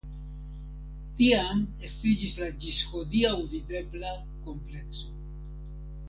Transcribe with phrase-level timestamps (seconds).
[1.17, 4.15] Tiam estiĝis la ĝis hodiaŭ videbla
[4.47, 5.13] komplekso.